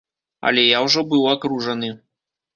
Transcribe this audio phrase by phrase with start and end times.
[0.49, 1.93] Але я ўжо быў акружаны.